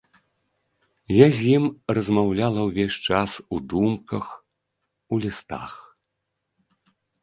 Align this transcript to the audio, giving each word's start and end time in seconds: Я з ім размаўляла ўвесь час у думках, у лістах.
Я 1.15 1.27
з 1.39 1.51
ім 1.57 1.63
размаўляла 1.99 2.59
ўвесь 2.69 2.99
час 3.11 3.31
у 3.57 3.63
думках, 3.77 4.25
у 5.15 5.25
лістах. 5.25 5.81